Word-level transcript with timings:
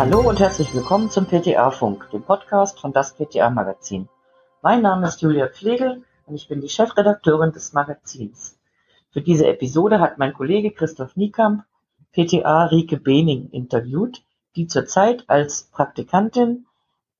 Hallo 0.00 0.26
und 0.26 0.40
herzlich 0.40 0.74
willkommen 0.74 1.10
zum 1.10 1.26
PTA-Funk, 1.26 2.08
dem 2.10 2.22
Podcast 2.22 2.80
von 2.80 2.94
das 2.94 3.14
PTA-Magazin. 3.16 4.08
Mein 4.62 4.80
Name 4.80 5.06
ist 5.06 5.20
Julia 5.20 5.46
Pflegel 5.46 6.02
und 6.24 6.34
ich 6.34 6.48
bin 6.48 6.62
die 6.62 6.70
Chefredakteurin 6.70 7.52
des 7.52 7.74
Magazins. 7.74 8.58
Für 9.10 9.20
diese 9.20 9.46
Episode 9.46 10.00
hat 10.00 10.16
mein 10.16 10.32
Kollege 10.32 10.70
Christoph 10.70 11.16
Niekamp 11.16 11.64
PTA 12.14 12.64
Rike 12.64 12.96
Bening 12.96 13.50
interviewt, 13.50 14.22
die 14.56 14.68
zurzeit 14.68 15.28
als 15.28 15.64
Praktikantin 15.64 16.64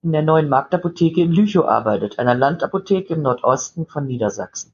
in 0.02 0.12
der 0.12 0.22
Neuen 0.22 0.48
Marktapotheke 0.48 1.20
in 1.20 1.32
Lüchow 1.32 1.66
arbeitet, 1.66 2.18
einer 2.18 2.34
Landapotheke 2.34 3.12
im 3.12 3.20
Nordosten 3.20 3.84
von 3.84 4.06
Niedersachsen. 4.06 4.72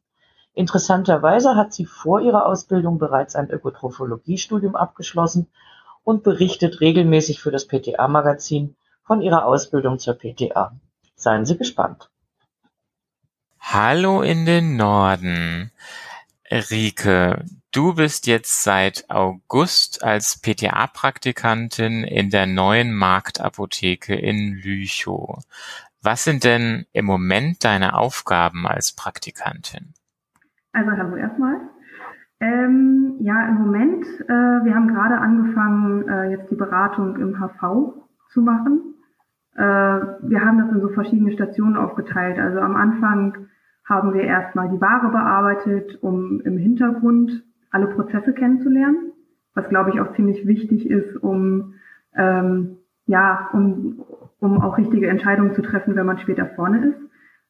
Interessanterweise 0.55 1.57
hat 1.57 1.73
sie 1.73 1.87
vor 1.87 2.21
ihrer 2.21 2.47
Ausbildung 2.47 2.99
bereits 2.99 3.35
ein 3.35 3.51
Ökotrophologiestudium 3.51 4.77
abgeschlossen 4.77 5.49
und 6.07 6.23
berichtet 6.23 6.81
regelmäßig 6.81 7.43
für 7.43 7.51
das 7.51 7.67
PTA-Magazin 7.67 8.77
von 9.03 9.21
ihrer 9.23 9.45
Ausbildung 9.45 9.99
zur 9.99 10.15
PTA. 10.15 10.79
Seien 11.17 11.45
Sie 11.45 11.59
gespannt. 11.59 12.09
Hallo 13.59 14.23
in 14.23 14.47
den 14.47 14.77
Norden. 14.77 15.73
Rike, 16.49 17.45
du 17.73 17.95
bist 17.95 18.29
jetzt 18.29 18.63
seit 18.63 19.11
August 19.11 20.05
als 20.05 20.41
PTA-Praktikantin 20.41 22.05
in 22.05 22.31
der 22.31 22.47
neuen 22.47 22.95
Marktapotheke 22.95 24.15
in 24.15 24.55
Lüchow. 24.55 25.43
Was 26.03 26.23
sind 26.23 26.45
denn 26.45 26.87
im 26.93 27.05
Moment 27.05 27.65
deine 27.65 27.99
Aufgaben 27.99 28.69
als 28.69 28.93
Praktikantin? 28.93 29.93
Also 30.73 30.89
hallo 30.93 31.17
erstmal. 31.17 31.66
Ähm, 32.41 33.17
ja, 33.21 33.49
im 33.49 33.55
Moment, 33.55 34.05
äh, 34.29 34.65
wir 34.65 34.75
haben 34.75 34.89
gerade 34.89 35.19
angefangen, 35.19 36.07
äh, 36.09 36.31
jetzt 36.31 36.51
die 36.51 36.57
Beratung 36.57 37.17
im 37.17 37.39
HV 37.39 37.95
zu 38.29 38.43
machen. 38.43 38.95
Äh, 39.55 39.63
wir 39.63 40.45
haben 40.45 40.59
das 40.59 40.71
in 40.71 40.83
so 40.83 40.89
verschiedene 40.91 41.33
Stationen 41.33 41.77
aufgeteilt. 41.77 42.39
Also 42.39 42.61
am 42.61 42.77
Anfang 42.77 43.49
haben 43.89 44.13
wir 44.13 44.23
erstmal 44.23 44.69
die 44.69 44.81
Ware 44.81 45.11
bearbeitet, 45.11 45.99
um 46.03 46.41
im 46.43 46.59
Hintergrund 46.59 47.43
alle 47.71 47.87
Prozesse 47.87 48.35
kennenzulernen, 48.35 49.13
was 49.55 49.69
glaube 49.69 49.91
ich 49.91 50.01
auch 50.01 50.15
ziemlich 50.15 50.47
wichtig 50.47 50.91
ist, 50.91 51.17
um 51.17 51.75
ähm, 52.15 52.79
ja, 53.07 53.49
um, 53.53 54.05
um 54.41 54.61
auch 54.61 54.77
richtige 54.77 55.09
Entscheidungen 55.09 55.55
zu 55.55 55.63
treffen, 55.63 55.95
wenn 55.95 56.07
man 56.07 56.19
später 56.19 56.47
vorne 56.57 56.89
ist. 56.89 56.99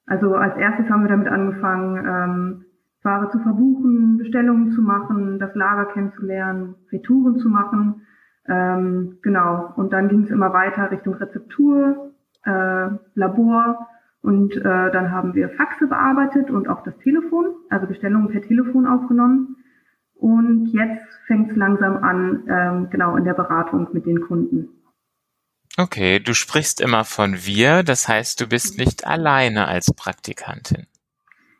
Also 0.06 0.34
als 0.34 0.56
erstes 0.56 0.88
haben 0.90 1.02
wir 1.02 1.08
damit 1.08 1.28
angefangen, 1.28 2.06
ähm, 2.06 2.65
Ware 3.06 3.30
zu 3.30 3.38
verbuchen, 3.38 4.18
Bestellungen 4.18 4.72
zu 4.72 4.82
machen, 4.82 5.38
das 5.38 5.54
Lager 5.54 5.86
kennenzulernen, 5.86 6.74
Retouren 6.92 7.38
zu 7.38 7.48
machen. 7.48 8.02
Ähm, 8.46 9.18
genau. 9.22 9.72
Und 9.76 9.94
dann 9.94 10.08
ging 10.08 10.24
es 10.24 10.30
immer 10.30 10.52
weiter 10.52 10.90
Richtung 10.90 11.14
Rezeptur, 11.14 12.12
äh, 12.44 12.88
Labor 13.14 13.88
und 14.20 14.56
äh, 14.56 14.90
dann 14.90 15.12
haben 15.12 15.34
wir 15.34 15.48
Faxe 15.50 15.86
bearbeitet 15.86 16.50
und 16.50 16.68
auch 16.68 16.82
das 16.82 16.98
Telefon, 16.98 17.54
also 17.70 17.86
Bestellungen 17.86 18.28
per 18.28 18.42
Telefon 18.42 18.86
aufgenommen. 18.86 19.56
Und 20.14 20.66
jetzt 20.72 21.06
fängt 21.26 21.50
es 21.52 21.56
langsam 21.56 22.02
an, 22.02 22.44
ähm, 22.48 22.90
genau 22.90 23.16
in 23.16 23.24
der 23.24 23.34
Beratung 23.34 23.88
mit 23.92 24.04
den 24.04 24.20
Kunden. 24.20 24.68
Okay, 25.78 26.20
du 26.20 26.32
sprichst 26.34 26.80
immer 26.80 27.04
von 27.04 27.34
wir, 27.44 27.82
das 27.82 28.08
heißt, 28.08 28.40
du 28.40 28.48
bist 28.48 28.78
nicht 28.78 29.06
alleine 29.06 29.68
als 29.68 29.92
Praktikantin. 29.94 30.86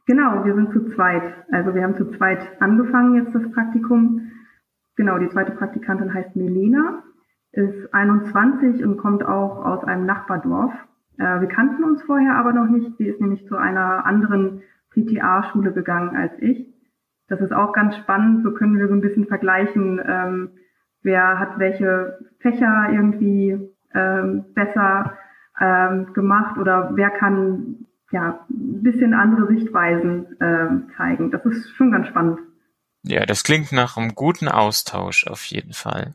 Genau, 0.06 0.44
wir 0.44 0.54
sind 0.54 0.72
zu 0.72 0.88
zweit. 0.94 1.34
Also 1.50 1.74
wir 1.74 1.82
haben 1.82 1.96
zu 1.96 2.08
zweit 2.12 2.38
angefangen 2.60 3.16
jetzt 3.16 3.34
das 3.34 3.50
Praktikum. 3.50 4.30
Genau, 4.96 5.18
die 5.18 5.28
zweite 5.28 5.52
Praktikantin 5.52 6.14
heißt 6.14 6.36
Melena, 6.36 7.02
ist 7.50 7.92
21 7.92 8.84
und 8.84 8.98
kommt 8.98 9.24
auch 9.24 9.64
aus 9.64 9.82
einem 9.84 10.06
Nachbardorf. 10.06 10.72
Äh, 11.18 11.40
wir 11.40 11.48
kannten 11.48 11.82
uns 11.82 12.02
vorher 12.04 12.36
aber 12.36 12.52
noch 12.52 12.66
nicht. 12.66 12.96
Sie 12.98 13.06
ist 13.06 13.20
nämlich 13.20 13.46
zu 13.48 13.56
einer 13.56 14.06
anderen 14.06 14.62
PTA-Schule 14.90 15.72
gegangen 15.72 16.16
als 16.16 16.32
ich. 16.38 16.72
Das 17.28 17.40
ist 17.40 17.52
auch 17.52 17.72
ganz 17.72 17.96
spannend. 17.96 18.44
So 18.44 18.52
können 18.52 18.78
wir 18.78 18.86
so 18.86 18.94
ein 18.94 19.00
bisschen 19.00 19.26
vergleichen, 19.26 20.00
ähm, 20.06 20.50
wer 21.02 21.40
hat 21.40 21.58
welche 21.58 22.18
Fächer 22.38 22.90
irgendwie 22.92 23.58
ähm, 23.92 24.44
besser 24.54 25.18
ähm, 25.60 26.12
gemacht 26.12 26.58
oder 26.58 26.92
wer 26.94 27.10
kann 27.10 27.85
ja, 28.16 28.46
ein 28.48 28.82
bisschen 28.82 29.12
andere 29.12 29.46
Sichtweisen 29.46 30.40
äh, 30.40 30.96
zeigen. 30.96 31.30
Das 31.30 31.44
ist 31.44 31.68
schon 31.76 31.92
ganz 31.92 32.08
spannend. 32.08 32.38
Ja, 33.02 33.26
das 33.26 33.44
klingt 33.44 33.72
nach 33.72 33.98
einem 33.98 34.14
guten 34.14 34.48
Austausch 34.48 35.26
auf 35.26 35.44
jeden 35.44 35.74
Fall. 35.74 36.14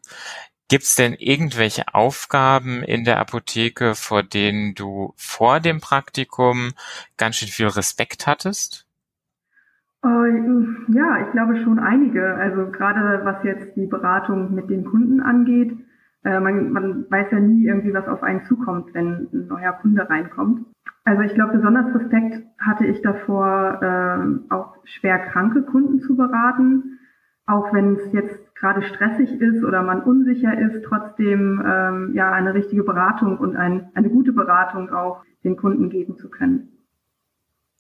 Gibt 0.67 0.83
es 0.83 0.95
denn 0.95 1.13
irgendwelche 1.13 1.93
Aufgaben 1.93 2.81
in 2.81 3.03
der 3.03 3.19
Apotheke, 3.19 3.93
vor 3.93 4.23
denen 4.23 4.73
du 4.73 5.13
vor 5.15 5.59
dem 5.59 5.79
Praktikum 5.79 6.71
ganz 7.17 7.35
schön 7.35 7.49
viel 7.49 7.67
Respekt 7.67 8.25
hattest? 8.25 8.87
Äh, 10.03 10.07
ja, 10.07 11.27
ich 11.27 11.31
glaube 11.33 11.61
schon 11.63 11.77
einige. 11.77 12.33
Also 12.33 12.71
gerade 12.71 13.23
was 13.23 13.43
jetzt 13.43 13.75
die 13.75 13.85
Beratung 13.85 14.55
mit 14.55 14.71
den 14.71 14.85
Kunden 14.85 15.21
angeht, 15.21 15.71
äh, 16.23 16.39
man, 16.39 16.71
man 16.71 17.05
weiß 17.09 17.31
ja 17.31 17.39
nie 17.39 17.65
irgendwie, 17.65 17.93
was 17.93 18.07
auf 18.07 18.23
einen 18.23 18.43
zukommt, 18.45 18.93
wenn 18.93 19.27
ein 19.33 19.47
neuer 19.47 19.73
Kunde 19.73 20.09
reinkommt. 20.09 20.65
Also 21.03 21.23
ich 21.23 21.33
glaube, 21.33 21.53
besonders 21.53 21.95
Respekt 21.95 22.45
hatte 22.59 22.85
ich 22.85 23.01
davor, 23.01 23.81
äh, 23.81 24.53
auch 24.53 24.75
schwer 24.83 25.19
kranke 25.19 25.63
Kunden 25.63 25.99
zu 26.01 26.15
beraten. 26.15 26.99
Auch 27.47 27.73
wenn 27.73 27.95
es 27.95 28.13
jetzt 28.13 28.55
gerade 28.55 28.83
stressig 28.83 29.41
ist 29.41 29.63
oder 29.63 29.81
man 29.81 30.03
unsicher 30.03 30.57
ist, 30.57 30.83
trotzdem 30.85 31.61
ähm, 31.65 32.11
ja 32.13 32.31
eine 32.31 32.53
richtige 32.53 32.83
Beratung 32.83 33.39
und 33.39 33.55
ein, 33.55 33.89
eine 33.95 34.09
gute 34.09 34.31
Beratung 34.31 34.91
auch 34.91 35.23
den 35.43 35.57
Kunden 35.57 35.89
geben 35.89 36.17
zu 36.17 36.29
können. 36.29 36.69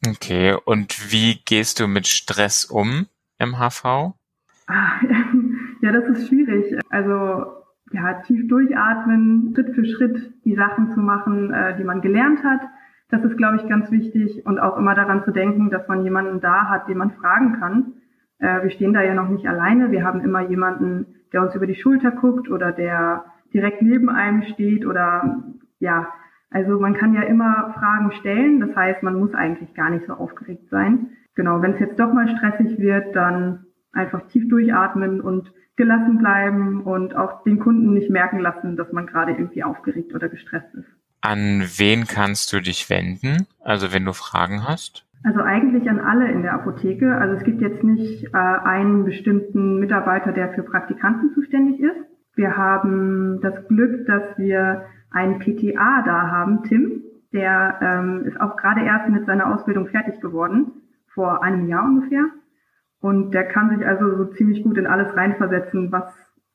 Okay, 0.07 0.57
und 0.65 1.11
wie 1.11 1.39
gehst 1.45 1.79
du 1.79 1.87
mit 1.87 2.07
Stress 2.07 2.65
um 2.65 3.05
im 3.37 3.59
HV? 3.59 3.85
Ah, 3.85 4.13
ja, 5.81 5.91
das 5.91 6.05
ist 6.05 6.27
schwierig. 6.27 6.75
Also 6.89 7.60
ja, 7.91 8.21
tief 8.25 8.47
durchatmen, 8.47 9.53
Schritt 9.53 9.75
für 9.75 9.85
Schritt 9.85 10.33
die 10.45 10.55
Sachen 10.55 10.91
zu 10.91 10.99
machen, 10.99 11.51
äh, 11.51 11.77
die 11.77 11.83
man 11.83 12.01
gelernt 12.01 12.43
hat 12.43 12.61
das 13.11 13.23
ist, 13.25 13.37
glaube 13.37 13.57
ich, 13.57 13.67
ganz 13.67 13.91
wichtig 13.91 14.45
und 14.45 14.59
auch 14.59 14.77
immer 14.77 14.95
daran 14.95 15.23
zu 15.23 15.31
denken, 15.31 15.69
dass 15.69 15.87
man 15.87 16.03
jemanden 16.03 16.39
da 16.39 16.69
hat, 16.69 16.87
den 16.87 16.97
man 16.97 17.11
fragen 17.11 17.59
kann. 17.59 17.93
Äh, 18.39 18.63
wir 18.63 18.71
stehen 18.71 18.93
da 18.93 19.01
ja 19.01 19.13
noch 19.13 19.27
nicht 19.27 19.45
alleine. 19.47 19.91
Wir 19.91 20.05
haben 20.05 20.21
immer 20.21 20.41
jemanden, 20.41 21.07
der 21.33 21.41
uns 21.41 21.53
über 21.53 21.67
die 21.67 21.75
Schulter 21.75 22.11
guckt 22.11 22.49
oder 22.49 22.71
der 22.71 23.25
direkt 23.53 23.81
neben 23.81 24.09
einem 24.09 24.43
steht 24.43 24.85
oder 24.85 25.43
ja, 25.79 26.07
also 26.51 26.79
man 26.79 26.93
kann 26.93 27.13
ja 27.13 27.23
immer 27.23 27.73
Fragen 27.77 28.13
stellen. 28.13 28.61
Das 28.61 28.75
heißt, 28.75 29.03
man 29.03 29.19
muss 29.19 29.33
eigentlich 29.33 29.73
gar 29.73 29.89
nicht 29.89 30.05
so 30.07 30.13
aufgeregt 30.13 30.69
sein. 30.69 31.09
Genau, 31.35 31.61
wenn 31.61 31.73
es 31.73 31.79
jetzt 31.79 31.99
doch 31.99 32.13
mal 32.13 32.29
stressig 32.29 32.79
wird, 32.79 33.13
dann 33.13 33.65
einfach 33.93 34.27
tief 34.27 34.47
durchatmen 34.49 35.21
und 35.21 35.51
gelassen 35.75 36.17
bleiben 36.17 36.81
und 36.83 37.15
auch 37.15 37.43
den 37.43 37.59
Kunden 37.59 37.93
nicht 37.93 38.09
merken 38.09 38.39
lassen, 38.39 38.75
dass 38.75 38.91
man 38.91 39.07
gerade 39.07 39.31
irgendwie 39.31 39.63
aufgeregt 39.63 40.13
oder 40.13 40.29
gestresst 40.29 40.73
ist. 40.75 40.87
An 41.21 41.63
wen 41.77 42.05
kannst 42.05 42.51
du 42.53 42.59
dich 42.59 42.89
wenden? 42.89 43.47
Also 43.59 43.93
wenn 43.93 44.05
du 44.05 44.13
Fragen 44.13 44.67
hast? 44.67 45.05
Also 45.23 45.41
eigentlich 45.41 45.87
an 45.89 45.99
alle 45.99 46.31
in 46.31 46.41
der 46.41 46.53
Apotheke. 46.53 47.15
Also 47.15 47.35
es 47.35 47.43
gibt 47.43 47.61
jetzt 47.61 47.83
nicht 47.83 48.25
äh, 48.25 48.37
einen 48.37 49.05
bestimmten 49.05 49.79
Mitarbeiter, 49.79 50.31
der 50.31 50.53
für 50.53 50.63
Praktikanten 50.63 51.31
zuständig 51.33 51.79
ist. 51.79 52.07
Wir 52.35 52.57
haben 52.57 53.39
das 53.41 53.67
Glück, 53.67 54.07
dass 54.07 54.37
wir 54.37 54.85
einen 55.11 55.39
PTA 55.39 56.01
da 56.05 56.31
haben, 56.31 56.63
Tim. 56.63 57.03
Der 57.33 57.77
ähm, 57.81 58.25
ist 58.25 58.39
auch 58.41 58.57
gerade 58.57 58.81
erst 58.81 59.09
mit 59.09 59.25
seiner 59.25 59.53
Ausbildung 59.53 59.87
fertig 59.87 60.19
geworden, 60.21 60.71
vor 61.13 61.43
einem 61.43 61.67
Jahr 61.67 61.85
ungefähr. 61.85 62.25
Und 63.01 63.31
der 63.33 63.47
kann 63.47 63.75
sich 63.75 63.85
also 63.85 64.15
so 64.15 64.25
ziemlich 64.25 64.63
gut 64.63 64.77
in 64.77 64.87
alles 64.87 65.15
reinversetzen, 65.15 65.91
was 65.91 66.05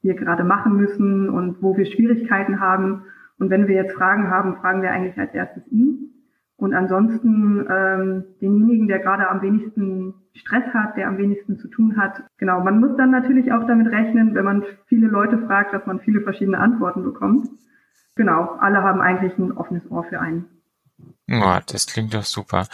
wir 0.00 0.14
gerade 0.14 0.44
machen 0.44 0.76
müssen 0.76 1.28
und 1.28 1.60
wo 1.60 1.76
wir 1.76 1.84
Schwierigkeiten 1.84 2.60
haben 2.60 3.02
und 3.38 3.50
wenn 3.50 3.69
wir 3.69 3.75
jetzt 3.75 3.94
Fragen 3.94 4.31
haben, 4.31 4.56
fragen 4.56 4.82
wir 4.82 4.90
eigentlich 4.90 5.19
als 5.19 5.34
erstes 5.34 5.66
ihn. 5.69 6.12
Und 6.58 6.72
ansonsten 6.72 7.66
ähm, 7.69 8.25
denjenigen, 8.40 8.88
der 8.88 9.00
gerade 9.00 9.28
am 9.28 9.43
wenigsten 9.43 10.14
Stress 10.32 10.64
hat, 10.72 10.96
der 10.96 11.08
am 11.08 11.19
wenigsten 11.19 11.58
zu 11.58 11.69
tun 11.69 11.98
hat. 11.98 12.22
Genau, 12.38 12.62
man 12.62 12.81
muss 12.81 12.96
dann 12.96 13.10
natürlich 13.10 13.52
auch 13.52 13.66
damit 13.66 13.88
rechnen, 13.88 14.34
wenn 14.34 14.44
man 14.44 14.64
viele 14.87 15.06
Leute 15.08 15.38
fragt, 15.46 15.75
dass 15.75 15.84
man 15.84 16.00
viele 16.00 16.22
verschiedene 16.22 16.58
Antworten 16.58 17.02
bekommt. 17.02 17.48
Genau, 18.14 18.56
alle 18.58 18.82
haben 18.82 19.02
eigentlich 19.02 19.37
ein 19.37 19.52
offenes 19.52 19.90
Ohr 19.90 20.04
für 20.04 20.19
einen. 20.19 20.46
Ja, 21.26 21.60
das 21.60 21.87
klingt 21.87 22.14
doch 22.14 22.25
super. 22.25 22.66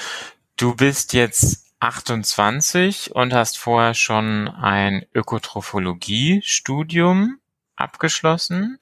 Du 0.56 0.76
bist 0.76 1.12
jetzt 1.12 1.61
28 1.82 3.10
und 3.12 3.34
hast 3.34 3.58
vorher 3.58 3.94
schon 3.94 4.48
ein 4.48 5.02
Ökotrophologie-Studium 5.14 7.38
abgeschlossen. 7.74 8.78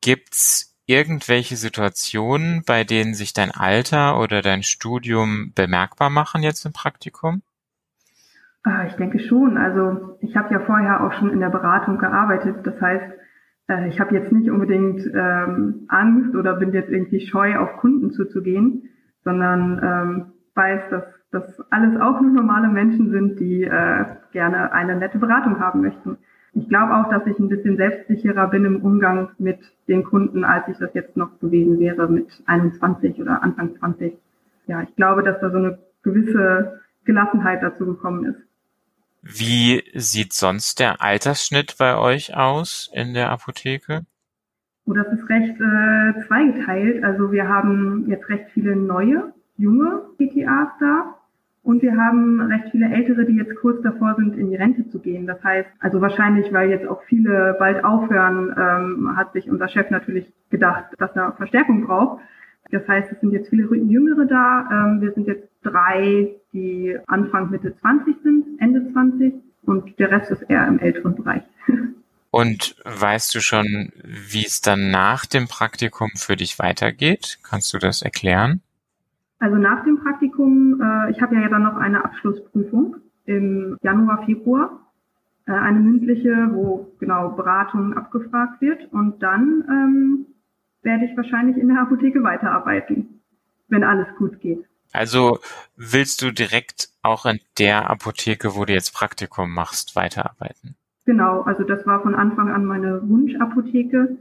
Gibt's 0.00 0.74
irgendwelche 0.86 1.56
Situationen, 1.56 2.62
bei 2.66 2.84
denen 2.84 3.12
sich 3.12 3.34
dein 3.34 3.50
Alter 3.50 4.18
oder 4.18 4.40
dein 4.40 4.62
Studium 4.62 5.52
bemerkbar 5.54 6.08
machen 6.08 6.42
jetzt 6.42 6.64
im 6.64 6.72
Praktikum? 6.72 7.42
Ah, 8.62 8.86
ich 8.86 8.94
denke 8.94 9.20
schon. 9.20 9.58
Also 9.58 10.16
ich 10.22 10.34
habe 10.34 10.54
ja 10.54 10.60
vorher 10.60 11.04
auch 11.04 11.12
schon 11.12 11.30
in 11.30 11.40
der 11.40 11.50
Beratung 11.50 11.98
gearbeitet. 11.98 12.66
Das 12.66 12.80
heißt, 12.80 13.12
äh, 13.68 13.88
ich 13.88 14.00
habe 14.00 14.14
jetzt 14.14 14.32
nicht 14.32 14.50
unbedingt 14.50 15.02
ähm, 15.14 15.84
Angst 15.88 16.34
oder 16.34 16.54
bin 16.54 16.72
jetzt 16.72 16.88
irgendwie 16.88 17.26
scheu, 17.26 17.58
auf 17.58 17.76
Kunden 17.76 18.10
zuzugehen, 18.10 18.88
sondern 19.22 19.82
ähm, 19.82 20.32
weiß, 20.58 20.90
dass 20.90 21.04
das 21.30 21.60
alles 21.70 22.00
auch 22.00 22.20
nur 22.20 22.32
normale 22.32 22.68
Menschen 22.68 23.10
sind, 23.10 23.40
die 23.40 23.62
äh, 23.62 24.04
gerne 24.32 24.72
eine 24.72 24.96
nette 24.96 25.18
Beratung 25.18 25.60
haben 25.60 25.80
möchten. 25.82 26.18
Ich 26.52 26.68
glaube 26.68 26.94
auch, 26.94 27.08
dass 27.10 27.26
ich 27.26 27.38
ein 27.38 27.48
bisschen 27.48 27.76
selbstsicherer 27.76 28.48
bin 28.48 28.64
im 28.64 28.82
Umgang 28.82 29.30
mit 29.38 29.60
den 29.86 30.04
Kunden, 30.04 30.44
als 30.44 30.66
ich 30.68 30.78
das 30.78 30.92
jetzt 30.94 31.16
noch 31.16 31.38
gewesen 31.40 31.78
wäre 31.78 32.08
mit 32.08 32.26
21 32.46 33.20
oder 33.20 33.42
Anfang 33.42 33.76
20. 33.78 34.14
Ja, 34.66 34.82
ich 34.82 34.94
glaube, 34.96 35.22
dass 35.22 35.40
da 35.40 35.50
so 35.50 35.58
eine 35.58 35.78
gewisse 36.02 36.80
Gelassenheit 37.04 37.62
dazu 37.62 37.86
gekommen 37.86 38.24
ist. 38.24 38.40
Wie 39.22 39.82
sieht 39.94 40.32
sonst 40.32 40.80
der 40.80 41.02
Altersschnitt 41.02 41.76
bei 41.78 41.96
euch 41.96 42.34
aus 42.36 42.90
in 42.92 43.14
der 43.14 43.30
Apotheke? 43.30 44.06
Oh, 44.86 44.94
das 44.94 45.06
ist 45.08 45.28
recht 45.28 45.60
äh, 45.60 46.26
zweigeteilt. 46.26 47.04
Also 47.04 47.30
wir 47.30 47.46
haben 47.46 48.06
jetzt 48.08 48.28
recht 48.30 48.46
viele 48.54 48.74
neue, 48.74 49.34
junge 49.58 50.02
PTAs 50.16 50.68
da 50.80 51.18
und 51.62 51.82
wir 51.82 51.96
haben 51.96 52.40
recht 52.40 52.70
viele 52.70 52.88
Ältere, 52.88 53.26
die 53.26 53.36
jetzt 53.36 53.54
kurz 53.56 53.82
davor 53.82 54.14
sind, 54.14 54.38
in 54.38 54.48
die 54.48 54.56
Rente 54.56 54.88
zu 54.88 55.00
gehen. 55.00 55.26
Das 55.26 55.44
heißt, 55.44 55.68
also 55.80 56.00
wahrscheinlich, 56.00 56.50
weil 56.50 56.70
jetzt 56.70 56.88
auch 56.88 57.02
viele 57.02 57.56
bald 57.58 57.84
aufhören, 57.84 58.54
ähm, 58.56 59.16
hat 59.16 59.34
sich 59.34 59.50
unser 59.50 59.68
Chef 59.68 59.90
natürlich 59.90 60.32
gedacht, 60.48 60.84
dass 60.96 61.14
er 61.14 61.32
Verstärkung 61.32 61.86
braucht. 61.86 62.22
Das 62.70 62.88
heißt, 62.88 63.12
es 63.12 63.20
sind 63.20 63.32
jetzt 63.32 63.50
viele 63.50 63.64
Jüngere 63.76 64.24
da. 64.24 64.68
Ähm, 64.70 65.02
wir 65.02 65.12
sind 65.12 65.26
jetzt 65.26 65.46
drei, 65.62 66.30
die 66.54 66.96
Anfang 67.06 67.50
Mitte 67.50 67.76
20 67.76 68.16
sind, 68.22 68.60
Ende 68.60 68.90
20 68.92 69.34
und 69.64 69.98
der 69.98 70.10
Rest 70.10 70.30
ist 70.30 70.42
eher 70.48 70.66
im 70.66 70.78
älteren 70.78 71.16
Bereich. 71.16 71.42
Und 72.30 72.76
weißt 72.84 73.34
du 73.34 73.40
schon, 73.40 73.90
wie 74.04 74.44
es 74.44 74.60
dann 74.60 74.90
nach 74.90 75.24
dem 75.24 75.48
Praktikum 75.48 76.10
für 76.14 76.36
dich 76.36 76.58
weitergeht? 76.58 77.38
Kannst 77.42 77.72
du 77.72 77.78
das 77.78 78.02
erklären? 78.02 78.60
Also 79.38 79.56
nach 79.56 79.84
dem 79.84 80.00
Praktikum, 80.00 80.80
äh, 80.80 81.10
ich 81.10 81.22
habe 81.22 81.36
ja 81.36 81.48
dann 81.48 81.62
noch 81.62 81.76
eine 81.76 82.04
Abschlussprüfung 82.04 82.96
im 83.24 83.76
Januar, 83.82 84.24
Februar, 84.24 84.92
äh, 85.46 85.52
eine 85.52 85.78
mündliche, 85.78 86.50
wo 86.52 86.92
genau 86.98 87.30
Beratung 87.30 87.94
abgefragt 87.94 88.60
wird 88.60 88.92
und 88.92 89.22
dann 89.22 89.64
ähm, 89.68 90.26
werde 90.82 91.04
ich 91.04 91.16
wahrscheinlich 91.16 91.56
in 91.56 91.68
der 91.68 91.82
Apotheke 91.82 92.22
weiterarbeiten, 92.22 93.20
wenn 93.68 93.84
alles 93.84 94.08
gut 94.16 94.40
geht. 94.40 94.64
Also 94.92 95.38
willst 95.76 96.22
du 96.22 96.30
direkt 96.32 96.88
auch 97.02 97.26
in 97.26 97.40
der 97.58 97.90
Apotheke, 97.90 98.56
wo 98.56 98.64
du 98.64 98.72
jetzt 98.72 98.94
Praktikum 98.94 99.52
machst, 99.52 99.94
weiterarbeiten? 99.96 100.76
Genau, 101.04 101.42
also 101.42 101.62
das 101.62 101.86
war 101.86 102.02
von 102.02 102.14
Anfang 102.14 102.50
an 102.50 102.64
meine 102.64 103.00
Wunschapotheke, 103.08 104.18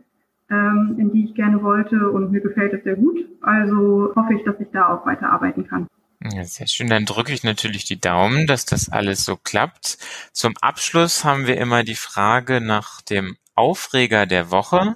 ähm, 0.50 0.96
in 0.98 1.12
die 1.12 1.26
ich 1.26 1.36
gerne 1.36 1.62
wollte 1.62 2.10
und 2.12 2.32
mir 2.32 2.42
gefällt 2.42 2.74
es 2.74 2.84
sehr 2.84 2.96
gut. 2.96 3.18
Also 3.42 4.14
hoffe 4.16 4.34
ich, 4.34 4.44
dass 4.44 4.60
ich 4.60 4.68
da 4.72 4.94
auch 4.94 5.06
weiterarbeiten 5.06 5.68
kann. 5.68 5.88
Ja, 6.22 6.44
sehr 6.44 6.68
schön. 6.68 6.90
Dann 6.90 7.06
drücke 7.06 7.32
ich 7.32 7.44
natürlich 7.44 7.86
die 7.86 8.00
Daumen, 8.00 8.48
dass 8.48 8.66
das 8.66 8.92
alles 8.92 9.24
so 9.24 9.36
klappt. 9.36 9.98
Zum 10.32 10.54
Abschluss 10.62 11.24
haben 11.24 11.46
wir 11.46 11.58
immer 11.58 11.84
die 11.84 11.96
Frage 11.96 12.60
nach 12.60 13.02
dem 13.02 13.36
Aufreger 13.56 14.26
der 14.26 14.52
Woche. 14.52 14.96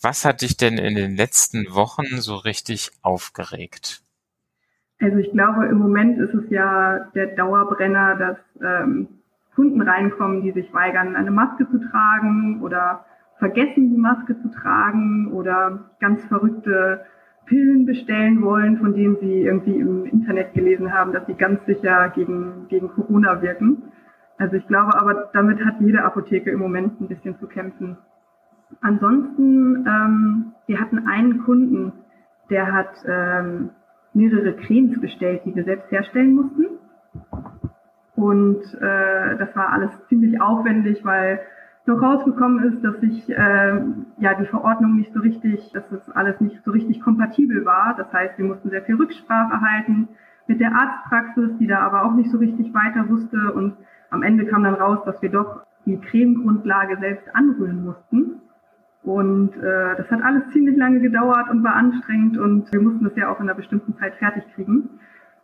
Was 0.00 0.24
hat 0.24 0.42
dich 0.42 0.56
denn 0.56 0.78
in 0.78 0.94
den 0.94 1.16
letzten 1.16 1.74
Wochen 1.74 2.20
so 2.20 2.36
richtig 2.36 2.90
aufgeregt? 3.02 4.02
Also 5.00 5.16
ich 5.16 5.32
glaube, 5.32 5.66
im 5.66 5.78
Moment 5.78 6.18
ist 6.18 6.34
es 6.34 6.50
ja 6.50 7.10
der 7.14 7.34
Dauerbrenner, 7.34 8.16
dass 8.16 8.36
ähm, 8.62 9.08
Kunden 9.54 9.80
reinkommen, 9.80 10.42
die 10.42 10.52
sich 10.52 10.72
weigern, 10.72 11.16
eine 11.16 11.30
Maske 11.30 11.66
zu 11.70 11.78
tragen 11.90 12.62
oder 12.62 13.04
vergessen, 13.40 13.90
die 13.90 13.98
Maske 13.98 14.40
zu 14.40 14.48
tragen 14.50 15.32
oder 15.32 15.80
ganz 15.98 16.22
verrückte 16.26 17.04
Pillen 17.46 17.84
bestellen 17.84 18.42
wollen, 18.42 18.78
von 18.78 18.94
denen 18.94 19.16
sie 19.20 19.42
irgendwie 19.42 19.76
im 19.76 20.04
Internet 20.04 20.54
gelesen 20.54 20.92
haben, 20.92 21.12
dass 21.12 21.26
sie 21.26 21.34
ganz 21.34 21.64
sicher 21.66 22.10
gegen, 22.10 22.68
gegen 22.68 22.88
Corona 22.90 23.42
wirken. 23.42 23.82
Also 24.38 24.56
ich 24.56 24.66
glaube 24.68 24.94
aber, 24.94 25.30
damit 25.32 25.64
hat 25.64 25.80
jede 25.80 26.04
Apotheke 26.04 26.50
im 26.50 26.60
Moment 26.60 27.00
ein 27.00 27.08
bisschen 27.08 27.36
zu 27.38 27.48
kämpfen. 27.48 27.98
Ansonsten, 28.80 29.84
ähm, 29.86 30.52
wir 30.66 30.80
hatten 30.80 31.08
einen 31.08 31.42
Kunden, 31.42 31.92
der 32.50 32.72
hat 32.72 32.92
ähm, 33.06 33.70
mehrere 34.14 34.54
Cremes 34.54 35.00
bestellt, 35.00 35.42
die 35.44 35.54
wir 35.54 35.64
selbst 35.64 35.90
herstellen 35.90 36.34
mussten. 36.34 36.66
Und 38.14 38.62
äh, 38.80 39.38
das 39.38 39.56
war 39.56 39.72
alles 39.72 39.90
ziemlich 40.08 40.40
aufwendig, 40.40 41.04
weil 41.04 41.40
noch 41.86 42.02
rausgekommen 42.02 42.72
ist, 42.72 42.84
dass 42.84 43.00
sich 43.00 43.28
äh, 43.30 43.80
ja 44.18 44.34
die 44.34 44.46
Verordnung 44.46 44.96
nicht 44.96 45.12
so 45.12 45.20
richtig, 45.20 45.70
dass 45.72 45.88
das 45.90 46.10
alles 46.10 46.40
nicht 46.40 46.62
so 46.64 46.70
richtig 46.70 47.00
kompatibel 47.00 47.64
war. 47.64 47.94
Das 47.96 48.12
heißt, 48.12 48.38
wir 48.38 48.44
mussten 48.44 48.70
sehr 48.70 48.82
viel 48.82 48.96
Rücksprache 48.96 49.60
halten 49.60 50.08
mit 50.46 50.60
der 50.60 50.74
Arztpraxis, 50.74 51.56
die 51.58 51.66
da 51.66 51.80
aber 51.80 52.04
auch 52.04 52.14
nicht 52.14 52.30
so 52.30 52.38
richtig 52.38 52.72
weiter 52.74 53.08
wusste. 53.08 53.52
Und 53.52 53.74
am 54.10 54.22
Ende 54.22 54.46
kam 54.46 54.64
dann 54.64 54.74
raus, 54.74 54.98
dass 55.04 55.20
wir 55.22 55.30
doch 55.30 55.62
die 55.86 55.98
Cremegrundlage 55.98 56.98
selbst 56.98 57.34
anrühren 57.34 57.84
mussten. 57.84 58.40
Und 59.02 59.56
äh, 59.56 59.96
das 59.96 60.10
hat 60.10 60.22
alles 60.22 60.48
ziemlich 60.52 60.76
lange 60.76 61.00
gedauert 61.00 61.48
und 61.50 61.64
war 61.64 61.74
anstrengend 61.74 62.36
und 62.36 62.70
wir 62.70 62.82
mussten 62.82 63.04
das 63.04 63.16
ja 63.16 63.30
auch 63.30 63.40
in 63.40 63.48
einer 63.48 63.54
bestimmten 63.54 63.96
Zeit 63.96 64.14
fertig 64.16 64.44
kriegen. 64.54 64.90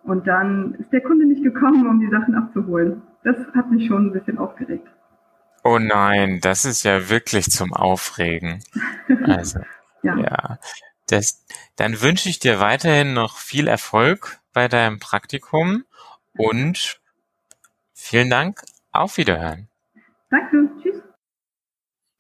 Und 0.03 0.27
dann 0.27 0.75
ist 0.75 0.93
der 0.93 1.01
Kunde 1.01 1.27
nicht 1.27 1.43
gekommen, 1.43 1.87
um 1.87 1.99
die 1.99 2.11
Sachen 2.11 2.35
abzuholen. 2.35 3.03
Das 3.25 3.37
hat 3.55 3.71
mich 3.71 3.87
schon 3.87 4.07
ein 4.07 4.13
bisschen 4.13 4.39
aufgeregt. 4.39 4.87
Oh 5.67 5.81
nein, 5.81 6.41
das 6.41 6.65
ist 6.65 6.85
ja 6.85 7.09
wirklich 7.09 7.51
zum 7.51 7.73
Aufregen. 7.73 8.63
Also, 9.25 9.59
ja. 10.03 10.17
ja. 10.17 10.59
Das, 11.09 11.45
dann 11.75 12.01
wünsche 12.01 12.29
ich 12.29 12.39
dir 12.39 12.61
weiterhin 12.61 13.13
noch 13.13 13.39
viel 13.39 13.67
Erfolg 13.67 14.39
bei 14.53 14.69
deinem 14.69 15.01
Praktikum 15.01 15.85
und 16.37 17.01
vielen 17.93 18.31
Dank. 18.31 18.63
Auf 18.93 19.17
Wiederhören. 19.17 19.69
Danke. 20.31 20.69
Tschüss. 20.83 21.03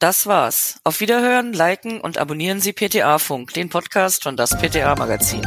Das 0.00 0.26
war's. 0.26 0.81
Auf 0.82 1.00
Wiederhören, 1.00 1.52
liken 1.52 2.00
und 2.00 2.19
abonnieren 2.19 2.60
Sie 2.60 2.72
PTA 2.72 3.19
Funk, 3.19 3.54
den 3.54 3.69
Podcast 3.69 4.25
von 4.25 4.37
das 4.37 4.50
PTA 4.58 4.96
Magazin. 4.96 5.43